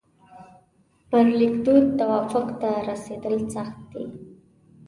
[1.11, 4.05] پر لیکدود توافق ته رسېدل سخت دي.